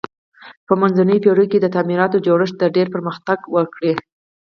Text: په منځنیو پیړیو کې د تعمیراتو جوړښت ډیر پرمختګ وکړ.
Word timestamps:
په 0.67 0.73
منځنیو 0.81 1.23
پیړیو 1.23 1.49
کې 1.51 1.57
د 1.61 1.67
تعمیراتو 1.75 2.23
جوړښت 2.25 2.57
ډیر 2.75 2.87
پرمختګ 2.95 3.39
وکړ. 3.55 3.81